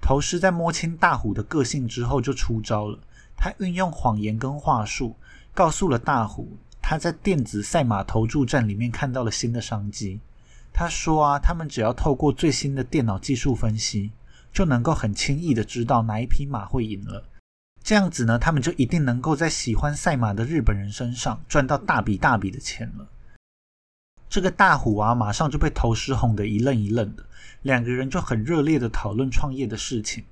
[0.00, 2.96] 头师在摸清大虎的个性之后，就出招了。
[3.36, 5.16] 他运用谎言跟话术，
[5.52, 10.20] 告诉了大虎他在电子赛马投注站里面看到了新的商机。
[10.72, 14.10] 他说啊，他们只要透过最新的电脑技术分析，
[14.52, 17.24] 就能够很轻易的知道哪一匹马会赢了。
[17.82, 23.06] 这样子呢，他们就一定能够在喜欢赛马的日本人身上赚到大笔大笔的钱了。
[24.30, 27.24] 这个大虎啊，马上就被投师哄得一愣一愣的。
[27.62, 30.24] 两个人就很热烈的讨论创业的事情。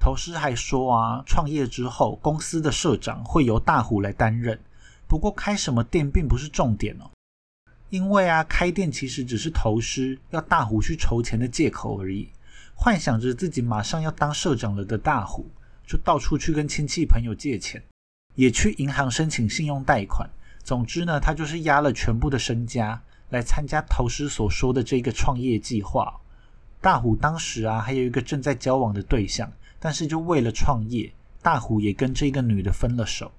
[0.00, 4.58] 投师还说啊，创业之后公司的社长会由大虎来担任，
[5.06, 7.10] 不过开什么店并不是重点哦。
[7.90, 12.28] 因为啊，开店其实只是投师要大虎去筹钱的借口而已。
[12.74, 15.50] 幻想着自己马上要当社长了的大虎，
[15.84, 17.82] 就到处去跟亲戚朋友借钱，
[18.34, 20.30] 也去银行申请信用贷款。
[20.62, 26.14] 总之呢，他就是压了全部的身家来参加投师所说的这个创业计划。
[26.80, 31.12] 大虎当时啊，还有一个正在交往的对象，但是就为了创业，
[31.42, 33.30] 大虎也跟这个女的分了手。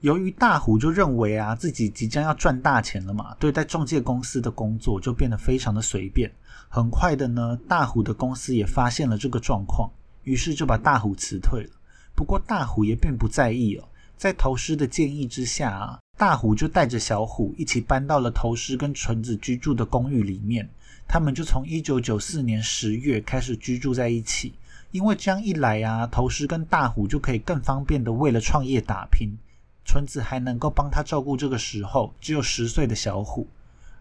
[0.00, 6.28] 由于大虎就认为啊，自己即将要赚大钱了嘛，对待中介公司的工作就变得非常的随便。
[6.68, 9.88] 很快的呢，大虎的公司也发现了这个状况，
[10.24, 11.70] 于是就把大虎辞退了。
[12.16, 20.68] 不过大虎也并不在意哦，在头师的建议之下啊，大虎就带着小虎一起搬到了头师跟纯子居住的公寓里面。
[21.06, 24.52] 他们就从一九九四年十月开始居住在一起，
[24.92, 29.36] 因为这样一来啊，头师跟大虎就可以更方便的为了创业打拼，
[29.84, 33.46] 纯子还能够帮他照顾这个时候只有十岁的小虎，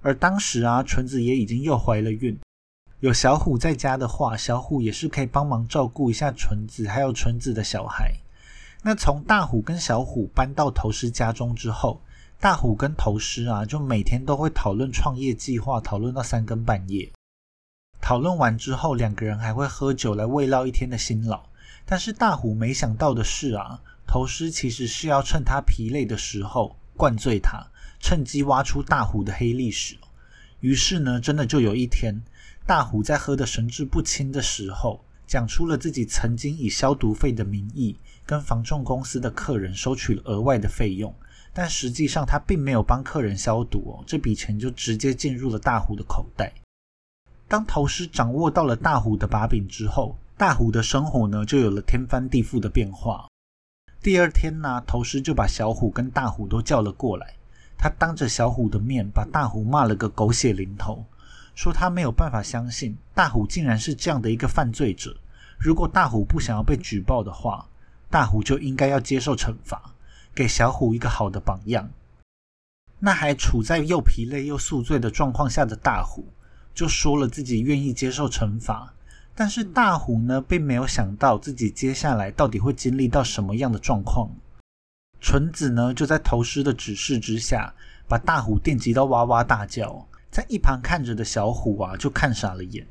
[0.02, 2.38] 而当时啊，纯子也已经又怀了孕，
[3.00, 8.14] 有小虎在家的话，小虎也是可以帮忙照顾一下纯子还有纯子的小孩。
[8.84, 12.00] 那从大虎跟小虎搬到头师家中之后。
[12.40, 17.08] 大虎跟头师啊，就每天都会讨论创业计划，讨论到三更半夜。
[18.12, 21.42] 讨论完之后，两个人还会喝酒来慰劳一天的辛劳。
[21.86, 27.66] 但是大虎没想到的是啊，头师其实是要趁他疲累的时候灌醉他，
[28.02, 29.96] 趁机挖出大虎的黑历史。
[30.60, 32.22] 于是呢，真的就有一天，
[32.68, 41.16] 大虎在喝得神志不清的时候，讲出了自己曾经以消毒费的名义，跟房仲公司的客人收取了额外的费用。
[41.54, 46.52] 但实际上，他并没有帮客人消毒哦，这笔钱就直接进入了大虎的口袋。
[47.52, 53.28] 当头师掌握到了大虎的把柄之后，大虎的生活呢就有了天翻地覆的变化。
[54.02, 57.34] 第二天呢，头师就把小虎跟大虎都叫了过来，
[57.78, 61.04] 他当着小虎的面把大虎骂了个狗血淋头，
[61.54, 65.14] 说他没有办法相信大虎竟然是这样的一个犯罪者。
[65.60, 67.68] 如果大虎不想要被举报的话，
[68.10, 69.94] 大虎就应该要接受惩罚。
[70.34, 71.92] 给小虎一个好的榜样。
[72.98, 76.24] 那还处在又疲累又宿醉的状况下的大虎，
[76.74, 78.94] 就说了自己愿意接受惩罚。
[79.34, 84.30] 但是大虎呢，并没有想到自己接下来到底会经历到什么样的状况。
[85.20, 87.74] 纯子呢，就在头师的指示之下，
[88.08, 90.08] 把大虎电击到哇哇大叫。
[90.30, 92.86] 在一旁看着的小虎啊，就看傻了眼。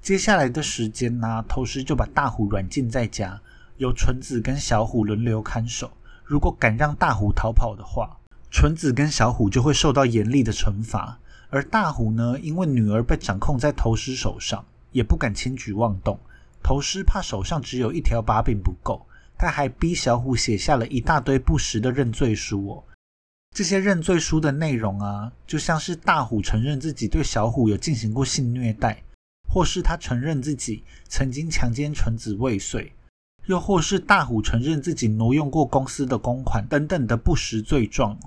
[0.00, 3.40] 接下来的时间呢，头师就把大虎软禁在家，
[3.78, 5.90] 由纯子跟小虎轮流看守。
[6.24, 8.18] 如果敢让大虎逃跑的话，
[8.50, 11.18] 纯子跟小虎就会受到严厉的惩罚。
[11.54, 16.18] 而大虎呢，因为女儿被掌控在头师手上，也不敢轻举妄动。
[16.60, 19.06] 头师怕手上只有一条把柄不够，
[19.38, 22.82] 他还逼小虎写下了一大堆不实的认罪书哦。
[23.54, 29.00] 这些认罪书的内容啊，就像是大虎承认自己对小虎有进行过性虐待，
[29.48, 32.92] 或是他承认自己曾经强奸纯子未遂。
[33.46, 38.18] 又或是大虎承认自己挪用过公司的公款等等的不实罪状。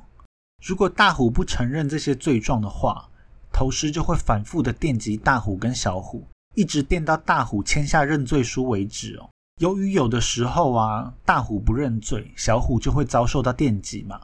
[0.66, 3.10] 如果大虎不承认这些罪状的话，
[3.58, 9.28] 头师就会反复的电击大虎跟小虎，一直电到大虎签下认罪书为止哦。
[9.60, 14.22] 由于有的时候啊，大虎不认罪，小虎就会遭受到电击嘛。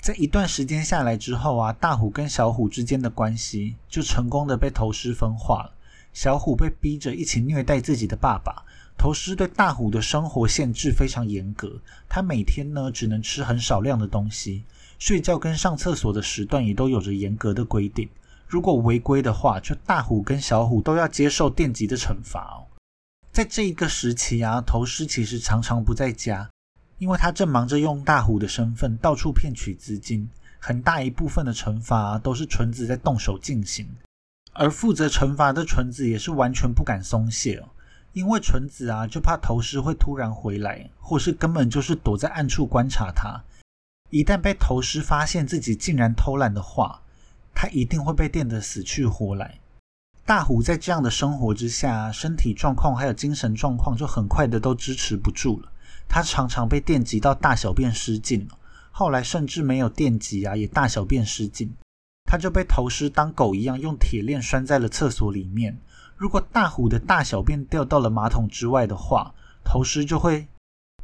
[0.00, 5.72] 在一段时间下来之后啊，大虎跟小虎之间的关系就成功的被头师分化了。
[6.12, 8.62] 小虎被逼着一起虐待自己的爸爸。
[8.96, 11.72] 头师对大虎的生活限制非常严格，
[12.08, 14.62] 他每天呢只能吃很少量的东西，
[15.00, 18.08] 睡觉跟上厕所的时段也都有着严格的规定。
[18.46, 22.66] 如果违规的话，就大虎跟小虎都要接受电击的惩罚哦。
[23.32, 26.48] 在这一个时期啊，头师其实常常不在家，
[26.98, 30.28] 因为他正忙着用大虎的身份到处骗取资金，
[30.58, 33.86] 很大一部分的惩罚都是纯子在动手进行，
[34.52, 37.68] 而负责惩罚的纯子也是完全不敢松懈哦。
[38.12, 43.42] 因为纯子啊，就怕头师会突然回来，或是根本就是躲在暗处观察他。
[44.08, 47.02] 一旦被头师发现自己竟然偷懒的话，
[47.58, 49.58] 他一定会被电得死去活来。
[50.26, 55.72] 大虎在这样的生活之下，身体状况还有精神状况就很快的都支持不住了。
[56.06, 58.58] 他常常被电击到大小便失禁了，
[58.90, 61.72] 后来甚至没有电击啊，也大小便失禁，
[62.26, 65.78] 他就被头师当狗一样用铁链拴在了厕所里面。
[66.14, 70.46] 如果大虎的大小便掉到了马桶之外的话，头师就会，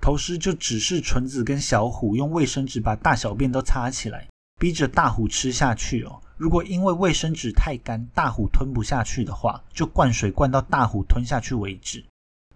[0.00, 4.28] 头师就只是纯子跟小虎用卫生纸把大小便都擦起来，
[4.60, 6.20] 逼着大虎吃下去哦。
[6.42, 12.04] 如果因为卫生纸太干，大虎吞不下去的话，就灌水灌到大虎吞下去为止。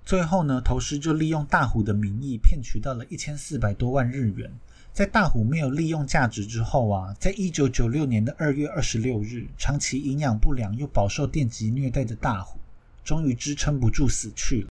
[0.05, 4.51] 最后呢，头师就利用大虎的名义骗取到了一千四百多万日元，
[4.93, 12.59] 在大虎没有利用价值之后啊，在一九九六年的二月二十六日，长期营养不良又饱受电击虐待的大虎，
[13.05, 14.69] 终于支撑不住死去了。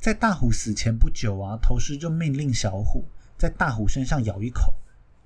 [0.00, 3.04] 在大虎死前不久啊，头狮就命令小虎
[3.36, 4.74] 在大虎身上咬一口。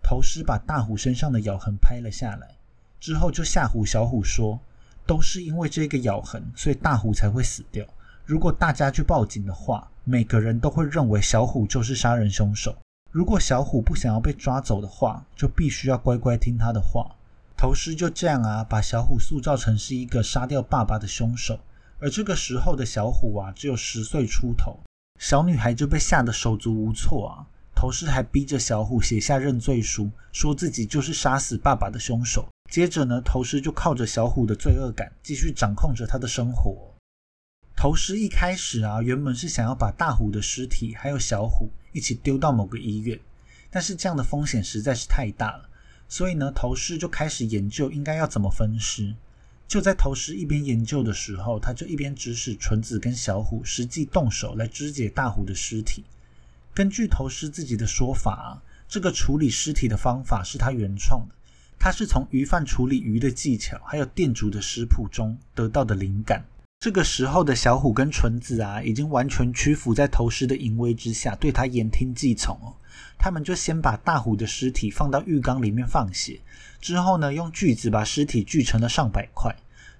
[0.02, 2.56] 头狮把大虎身上的咬痕拍了下来，
[3.02, 4.60] 之后就吓唬小虎说
[5.04, 7.84] ：“都是因为这个咬痕，所以大虎才会死掉。
[8.24, 12.72] 如果大家去报警的话，每个人都会认为小虎就是杀人凶手。”
[13.10, 17.10] 如果小虎不想要被抓走的话，就必须要乖乖听他的话。
[17.56, 21.58] 头狮就这样啊，把小虎塑造成是一个杀掉爸爸的凶手。
[21.98, 24.78] 而这个时候的小虎啊，只有十岁出头，
[25.18, 27.46] 小女孩就被吓得手足无措啊。
[27.74, 32.48] 头狮还逼着小虎写下认罪书，说自己就是杀死爸爸的凶手。
[32.72, 36.94] 接着呢，头狮就靠着小虎的罪恶感，继续掌控着他的生活。
[37.76, 41.68] 头狮一开始啊，原本是想要把大虎的尸体还有小虎。
[41.92, 43.20] 一起丢到某个医院，
[43.68, 45.68] 但是这样的风险实在是太大了，
[46.08, 49.14] 所以呢，头师就开始研究应该要怎么分尸。
[49.68, 56.04] 就在头师一边研究的时候，他就一边指使纯子跟小虎实际动手来肢解大虎的尸体。
[56.72, 61.34] 根据头师自己的说法，这个处理尸体的方法是他原创的，
[61.84, 66.40] 他是从鱼贩处理鱼的技巧，还有店主的食谱中得到的灵感。
[66.78, 72.72] 这个时候的小虎跟纯子啊，已经完全屈服在头狮的淫威之下，对他言听计从哦。
[73.18, 76.40] 他们就先把大虎的尸体放到浴缸里面放血，
[76.80, 79.52] 之后呢，用锯子把尸体锯成了上百块。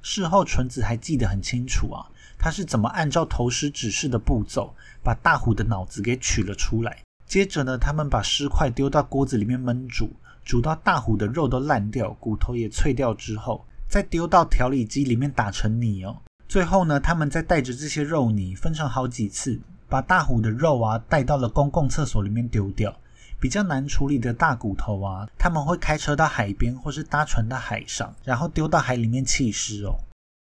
[0.03, 2.07] 事后纯子还记得很清楚啊，
[2.39, 6.99] 他是怎么按照头狮指示的步骤，把大虎的脑子给取了出来。
[7.27, 10.13] 接着呢，他们把尸块丢到锅子里面焖煮，
[10.45, 16.17] 煮到大虎的肉都烂掉，骨头也脆掉之后，再丢到调理机里面打成泥哦。
[16.49, 22.95] 最后呢，他们再带着这些肉泥分成好几次，把大虎的肉啊带到了公共厕所里面丢掉。
[23.41, 29.97] 比较难处理的大骨头啊，他们会开车到海边或是搭船到海上，然后丢到海里面弃尸哦。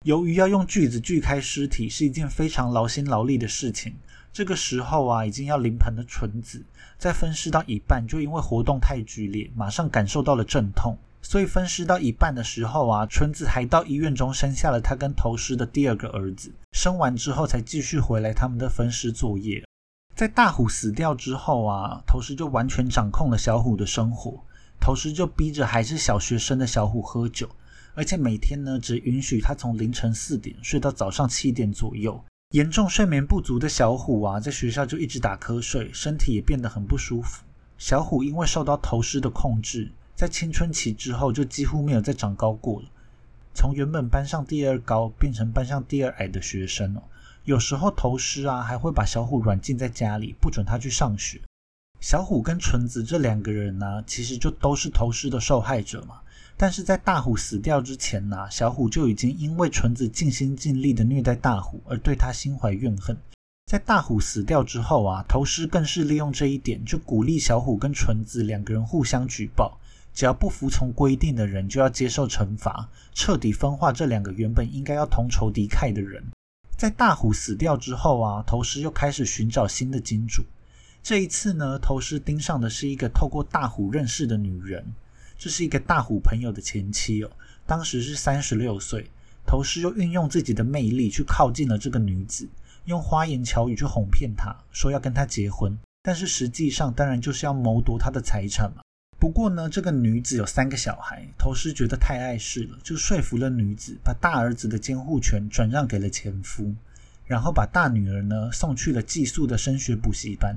[0.04, 3.94] 由于要用锯子锯开尸体是一件非常劳心劳力的事情，
[4.38, 6.63] 这个时候啊，已经要临盆的纯子
[7.00, 10.95] 在分尸到一半，就因为活动太剧烈，马上感受到了阵痛。
[11.23, 16.52] 所以分尸到一半的时候啊，纯子还到医院中生下了他跟头尸的第二个儿子。
[16.73, 19.65] 生完之后才继续回来他们的分尸作业。
[20.15, 24.39] 在大虎死掉之后啊，头尸就完全掌控了小虎的生活。
[24.80, 27.50] 头尸就逼着还是小学生的小虎喝酒，
[27.95, 32.23] 而且每天呢只允许他从凌晨四点睡到早上七点左右。
[32.52, 37.44] 严重睡眠不足的小虎啊，在学校就一直打瞌睡，身体也变得很不舒服。
[37.78, 39.92] 小虎因为受到头虱的控制。
[40.16, 42.88] 在青春期之后，就几乎没有再长高过了。
[43.54, 47.04] 从原本班上第二高变成班上第二矮的学生哦。
[47.44, 51.42] 有时候头师啊，还会把小虎软禁在家里，不准他去上学。
[52.00, 56.22] 小虎跟纯子这两个人呢，其实就都是头师的受害者嘛。
[56.60, 63.15] 但是在大虎死掉之前呢，小虎就已经因为纯子尽心尽力的虐待大虎，而对他心怀怨恨。
[63.67, 69.78] 在大虎死掉之后啊，头师更是利用这一点，就鼓励小虎跟纯子两个人互相举报。
[70.13, 76.24] 只要不服从规定的人，就要接受惩罚，彻底分化这两个原本应该要同仇敌忾的人。
[76.76, 80.43] 在大虎死掉之后啊，头狮又开始寻找新的金主。
[81.04, 84.84] 这一次呢，头狮盯上的是一个透过大虎认识的女人，
[85.38, 87.32] 这是一个大虎朋友的前妻哦。
[87.65, 89.10] 当时是三十六岁，
[89.45, 92.47] 头师又运用自己的魅力去靠近了这个女子，
[92.86, 98.82] 用花言巧语去哄骗她说要跟她结婚，但是实际上当然就是要谋夺她的财产嘛。
[99.19, 106.73] 不过呢，这个女子有三个小孩，头师觉得太碍事了，就说服了女子，把大儿子的监护权转让给了前夫，
[107.25, 110.56] 然后把大女儿呢送去了寄宿的升学补习班。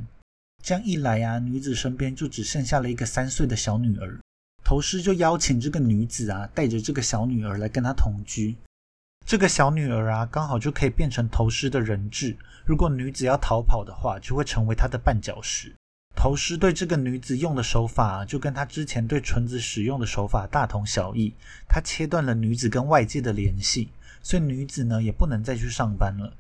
[0.63, 4.21] 这样一来啊，女子身边就只剩下了一个三岁的小女儿。
[4.71, 8.55] 头师就邀请这个女子啊，带着这个小女儿来跟他同居。
[9.27, 12.37] 这个小女儿啊，刚好就可以变成头师的人质。
[12.65, 15.75] 如果女子要逃跑的话，就会成为他的绊脚石。
[16.15, 21.35] 头师对这个女子用的手法，就跟他之前对纯子使用的手法大同小异。
[21.69, 23.89] 他切断了女子跟外界的联系，
[24.23, 26.33] 所以女子呢也不能再去上班了。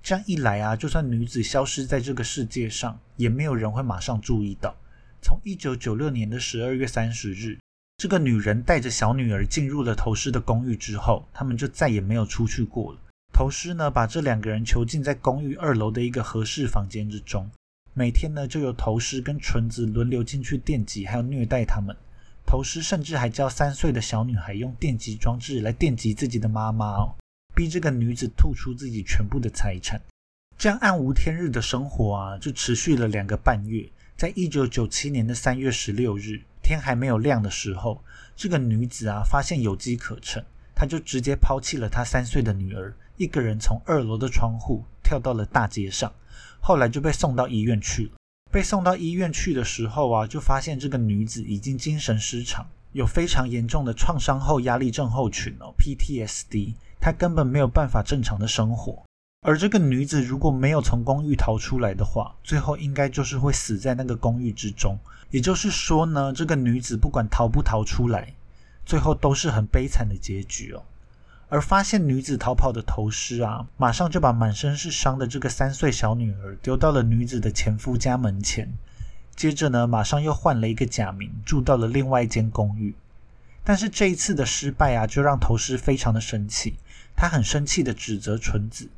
[0.00, 4.72] 这样一来啊，就算女子消失在这个世界上，也没有人会马上注意到。
[5.20, 7.58] 从一九九六年的十二月三十日，
[8.02, 12.98] 这个女人带着小女儿进入了头师的公寓之后，他们就再也没有出去过了。
[13.32, 17.48] 头师呢，把这两个人囚禁在公寓二楼的一个合适房间之中。
[17.94, 21.96] 每天呢，就有头狮跟纯子轮流进去电击，还有虐待他们。
[22.44, 27.14] 头狮甚至还教三岁的小女孩用电击装置来电击自己的妈妈哦，
[27.54, 30.00] 逼这个女子吐出自己全部的财产。
[30.58, 33.88] 这样暗无天日的生活啊，就持续了两个半月。
[34.16, 36.40] 在一九九七年的三月十六日，
[36.72, 38.02] 天还没有亮的时候，
[38.34, 40.42] 这个女子啊发现有机可乘，
[40.74, 46.10] 她就直接抛弃了她三岁的女儿，一个人从二楼的窗户跳到了大街上。
[46.60, 48.12] 后来就被送到医院去了。
[48.50, 59.04] 被送到医院去的时候啊，就发现这个女子已经精神失常，有非常严重的创伤后压力症候群哦 （PTSD），她根本没有办法正常的生活。
[59.44, 64.96] 而这个女子如果没有从公寓逃出来的话，最后应该就是会死在那个公寓之中。
[65.32, 68.34] 也就是说呢，这个女子不管逃不逃出来，
[68.86, 70.84] 最后都是很悲惨的结局哦。
[71.48, 78.72] 而发现女子逃跑的头尸啊，马上就把满身是伤的这个三岁小女儿丢到了女子的前夫家门前。
[79.34, 82.94] 接着呢，马上又换了一个假名，住到了另外一间公寓。
[83.64, 86.76] 但是这一次的失败啊，就让头尸非常的生气。
[87.16, 88.88] 他很生气的指责纯子，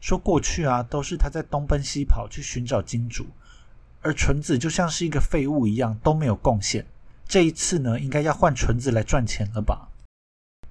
[0.00, 3.26] 说过去啊都是他在东奔西跑去寻找金主，
[4.02, 6.86] 而纯子就像是一个废物一样都没有贡献。
[7.28, 9.88] 这一次呢，应该要换纯子来赚钱了吧？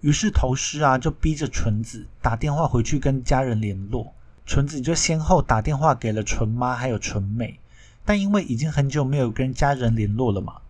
[0.01, 4.13] 于是头师啊，就逼着纯子打电话回去跟家人联络。
[4.45, 7.59] 纯子就先后打电话给了纯妈还有纯妹，
[8.03, 10.61] 但因为已经很久没有跟家人联络了嘛，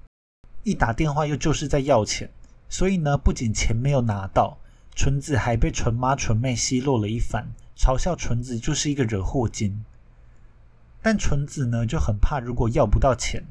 [0.63, 2.29] 一打电话又就是在要钱，
[2.67, 4.57] 所以呢，不仅钱没有拿到，
[4.93, 7.47] 纯子还被纯妈纯妹奚落了一番，
[7.77, 9.85] 嘲笑纯子就是一个惹祸精。
[11.01, 13.43] 但纯子呢就很怕，如果要不到钱，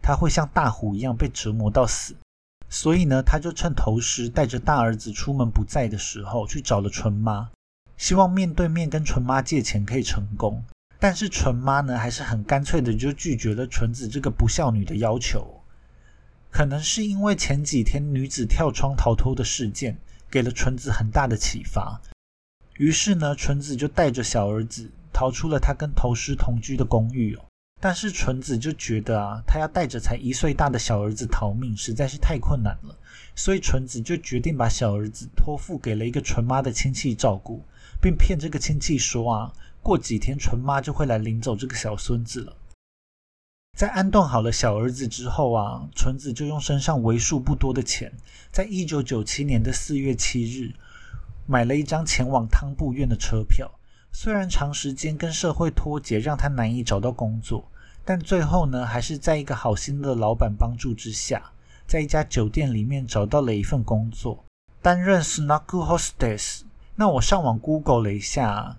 [0.00, 2.14] 他会像大虎一样被折磨到死。
[2.68, 7.50] 所以呢，他就趁头师带着大儿子出门不在的时候，去找了纯妈，
[7.96, 10.64] 希望面对面跟纯妈借钱可以成功。
[10.98, 15.62] 但是纯妈呢，还是很干脆的就拒绝了纯子这个不孝女的要求。
[16.50, 19.98] 可能是因为前几天女子跳窗逃脱的事件，
[20.30, 22.00] 给了纯子很大的启发。
[22.78, 27.46] 于是呢，纯子就带着小儿子逃出了他跟头师同居的公寓哦。
[27.80, 32.94] 但是纯子就觉得啊，他要带着才一岁大的小儿子逃命实在是太困难了，
[33.34, 37.62] 所以纯子就决定把小儿子托付给了一个纯妈的亲戚照顾，
[37.98, 39.52] 并骗这个亲戚说啊，
[39.82, 42.54] 过几天纯妈就会来领走这个小孙子了。
[43.74, 48.12] 在安顿好了小儿子之后啊，纯子就用身上为数不多的钱，
[48.50, 50.74] 在一九九七年的四月七日，
[51.46, 53.70] 买了一张前往汤布院的车票。
[54.18, 57.70] 虽然长时间跟社会脱节，让他难以找到工作，
[58.02, 61.52] 但最后呢，还是在一个好心的老板帮助之下，
[61.86, 64.42] 在一家酒店里面找到了一份工作，
[64.80, 66.62] 担任 snack hostess。
[66.94, 68.78] 那我上网 Google 了一下，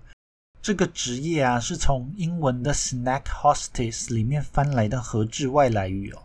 [0.60, 6.18] 这个职业啊，是从英文的 snack hostess 里面翻来的合制外来语哦。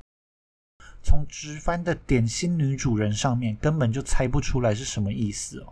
[1.03, 5.71] 从直翻的点心女主人上面，根本就猜不出来是什么意思哦。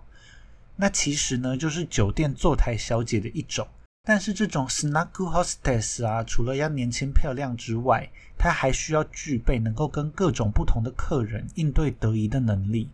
[0.82, 3.68] 那其实呢，就是酒店坐台小姐的一种。
[4.04, 12.90] 但是这种 snug hostess 啊，除了要年轻漂亮之外，她还需要具备能够跟各种不同的客人应对得宜的能力。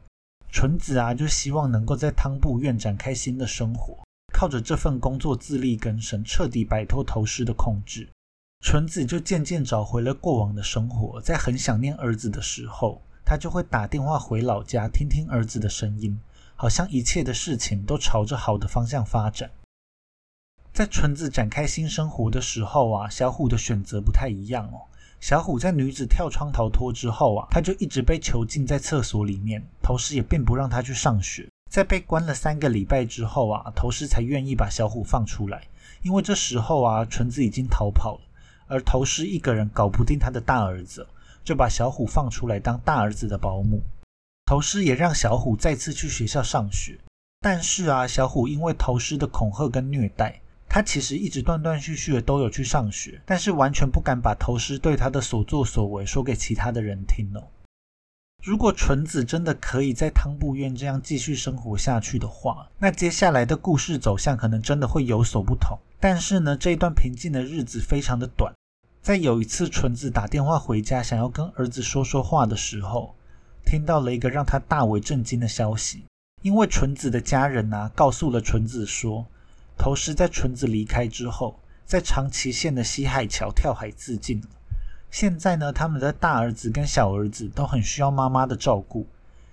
[0.52, 3.98] 纯子啊，就希望能够在汤布院展开新的生活，
[4.34, 8.10] 靠着这份工作自力更生，彻底摆脱头师的控制。
[8.66, 16.20] 纯子就渐渐找回了过往的生活，在很想念儿子的时候，他就会打电话回老家，听听儿子的声音。
[16.58, 19.50] 好像一切的事情都朝着好的方向发展。
[20.74, 24.82] 在纯子展开新生活的时候啊，小虎的选择不太一样哦。
[25.20, 31.48] 小虎在女子跳窗逃脱之后啊，他就一直被囚禁在厕所里面，头师也并不让他去上学。
[31.72, 35.64] 在被关了三个礼拜之后啊，头师才愿意把小虎放出来，
[36.02, 38.22] 因为这时候啊，纯子已经逃跑了，
[38.68, 41.06] 而头师一个人搞不定他的大儿子，
[41.44, 43.82] 就把小虎放出来当大儿子的保姆。
[44.48, 46.98] 头师也让小虎再次去学校上学，
[47.42, 50.40] 但是啊，小虎因为头师的恐吓跟虐待，
[50.70, 57.44] 他其实一直断断续续的都有去上学，但是完全不敢把头师对他的所作所为说给其他的人听哦。
[58.42, 65.78] 如果纯子真的可以在汤布院这样继续生活下去的话，那接下来的故事走向可能真的会有所不同。
[66.00, 68.54] 但是呢，这一段平静的日子非常的短，
[69.02, 73.14] 在有一次纯子打电话回家，想要跟儿子说说话的时候。
[73.68, 76.06] 听到了一个让他大为震惊的消息，
[76.42, 79.26] 因为纯子的家人啊，告诉了纯子说，
[79.78, 84.48] 头狮在纯子离开之后，在长崎县的西海桥跳海自尽了。
[85.12, 89.06] 现在呢，他们的大儿子跟小儿子都很需要妈妈的照顾，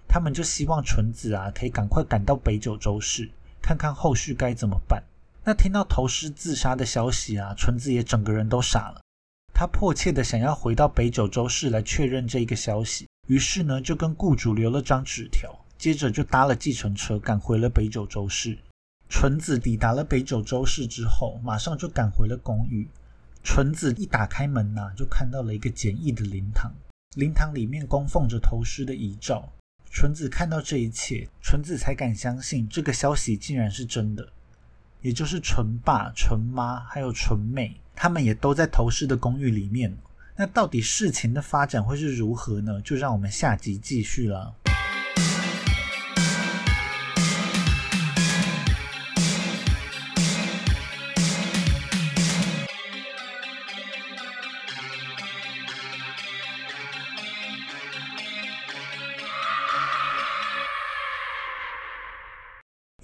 [0.06, 3.28] 他们就希望纯子啊，可以赶快赶到北九州市，
[3.60, 5.02] 看看后续该怎么办。
[5.42, 9.00] 那听到头狮自杀的消息啊，纯子也整个人都傻了，
[9.52, 13.08] 他迫切的想要回到北九州市来确认这一个消息。
[13.26, 18.58] 于是呢，就跟雇主留了张纸条，接着就搭了计程车赶回了北九州市。
[19.08, 22.88] 纯子抵达了北九州市之后，马上就赶回了公寓。
[23.42, 26.72] 纯子一打开门呐，就看到了一个简易的灵堂，
[27.16, 29.52] 灵堂里面供奉着头尸的遗照。
[29.90, 34.28] 纯子看到这一切，纯子才敢相信这个消息竟然是真的。
[35.02, 39.94] 也就是纯爸、纯妈还有纯妹，他们也都在头尸的公寓里面。
[40.36, 42.80] 那到底事情的发展会是如何呢？
[42.82, 44.52] 就让我们下集继续了。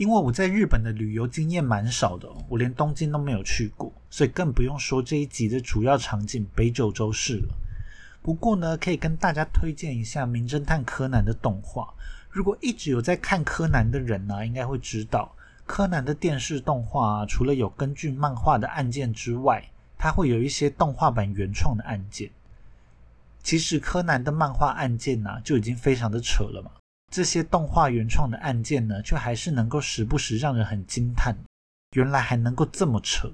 [0.00, 7.54] 因为我在日本的旅游经验蛮少的，我连东京都没有去过，所以更不用说这一集的主要场景北九州市了。
[8.22, 11.92] 不过呢，可以跟大家推荐一下《名侦探柯南》的动画。
[12.30, 15.30] 如果一直有在看柯南的人呢，应该会知道，
[15.66, 19.62] 柯南的电视动画除了有根据漫画的案件之外，
[19.98, 22.30] 它会有一些动画版原创的案件。
[23.42, 26.70] 其实柯南的漫画案件呢，就已经非常的扯了嘛。
[27.10, 31.36] 这些动画原创的案件呢，却还是能够时不时让人很惊叹，
[31.96, 33.28] 原来还能够这么扯。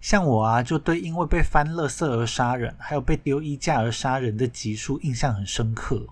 [0.00, 6.06] 像我啊，就对因为被翻垃圾而杀人，还有被丢衣架而杀人的集数印象很深刻。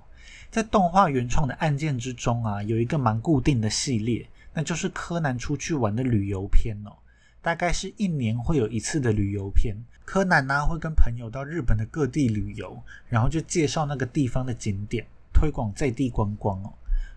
[0.51, 6.97] 在动画原创的案件之中啊，有一个蛮固定的系列，那就是柯南出去玩的旅游片哦。
[7.43, 15.05] 大概是一年会有一次的旅游片，柯南呢会跟朋友到日本的各地旅游，然后就介绍那个地方的景点，
[15.35, 16.73] 推广在地观光哦。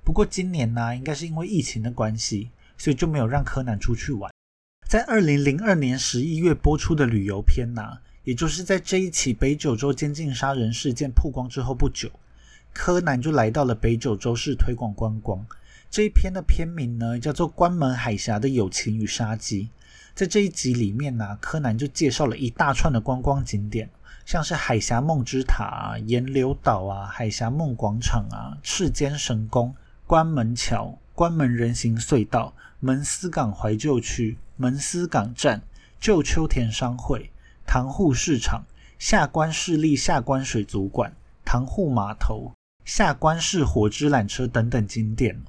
[0.05, 4.31] 不过今年呢，应该是因为疫情的关系，所以就没有让柯南出去玩。
[4.87, 7.81] 在二零零二年十一月播出的旅游片呢，
[8.23, 12.07] 也就是在这一起北九州监禁杀人事件曝光之后不久，
[12.71, 15.43] 柯南就来到了北九州市推广观光。
[15.89, 19.63] 这一篇的片名呢，叫做《关门海峡的友情与杀机》。
[20.13, 23.89] 在这一集里面呢，柯南就介绍了一大串的观光景点，
[24.23, 29.75] 像是海峡梦之塔啊、岩流岛啊、海峡梦广场啊、赤间神宫。
[30.07, 35.63] 关门桥、关门人行隧道、门司港怀旧区、门司港站、
[35.99, 37.31] 旧秋田商会、
[37.65, 38.63] 塘户市场、
[38.99, 41.11] 下关市立下关水族馆、
[41.43, 42.53] 塘户码头、
[42.83, 45.41] 下关市火之缆车等等景点。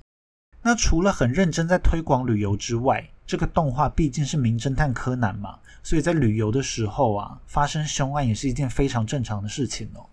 [0.62, 10.06] 那除了很认真在推广旅游之外，这个动画毕竟是名侦探柯南嘛，所以在旅游的时候啊，发生凶案也是一件非常正常的事情哦。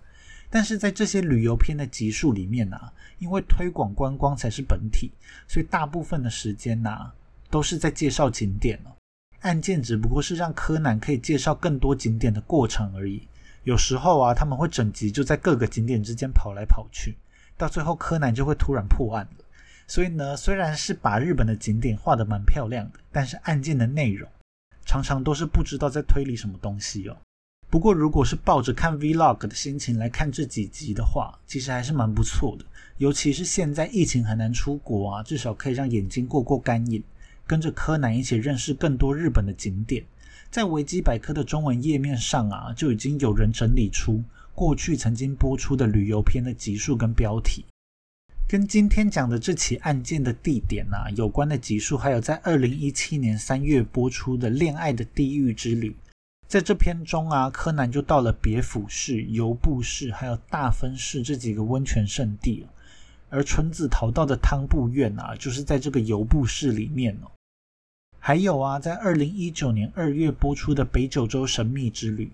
[0.49, 2.77] 但是在这些旅游片的集数里面呢，
[3.24, 5.09] 因为推广观光才是本体，
[5.47, 7.09] 所以大部分的时间呢
[7.49, 8.91] 都是在介绍景点哦。
[9.39, 13.26] 案件只不过是让柯南可以介绍更多景点的过程而已。
[13.63, 17.15] 有时候啊，他们会整集就在各个景点之间跑来跑去，
[17.57, 19.45] 到最后柯南就会突然破案了。
[19.88, 24.30] 所以呢，虽然是把日本的景点画得蛮漂亮的，但是案件的内容
[24.86, 27.17] 常常都是不知道在推理什么东西哦。
[27.74, 32.63] 不过，如果是抱着看 Vlog 的心情来看这几集的话，其实还是蛮不错的。
[32.99, 37.03] 尤其是现在疫情很难出国啊，至少可以让眼睛过过干瘾，
[37.47, 40.05] 跟着柯南一起认识更多日本的景点。
[40.51, 47.65] 在维基百科的中文页面上啊，就已经有人整理出过去曾经播出的旅游片的集数跟标题，
[48.47, 55.89] 跟今天讲的这起案件的地点啊有关的集数，还有在二零一七年三月播出的《恋爱的地狱之旅》。
[56.53, 62.63] 在这篇中啊，柯南就到了别府市、游布市还有大分市这几个温泉圣地
[63.31, 67.31] 而纯子逃到的汤布院啊，就是在这个游布市里面哦。
[68.19, 72.25] 还有啊，在二零一九年二月播出的《北九州神秘之旅》，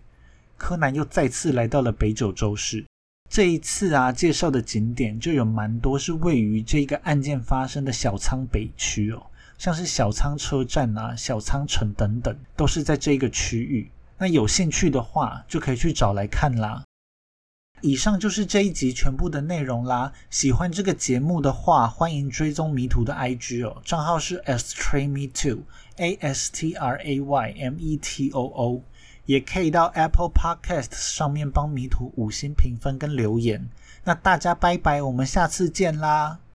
[0.57, 2.83] 柯南又再次来到了北九州市。
[3.29, 9.25] 这一次啊，介绍的景点就有蛮多是位于这个案件发生的小仓北区哦，
[9.57, 13.89] 像是小仓车站啊、小仓城等等，都是在这个区域。
[14.19, 16.83] 那有兴趣的话，就可以去找来看啦。
[17.81, 20.11] 以上就是这一集全部的内容啦。
[20.29, 28.83] 喜欢这个节目的话，欢迎追踪迷途的 IG 哦，账号是 astraymetoo，a s t r a y m e t o o，
[29.25, 33.69] 也可以到 Apple Podcast 上面帮迷途五星评分跟留言。
[34.03, 36.39] 那大家拜拜，我们下次见啦。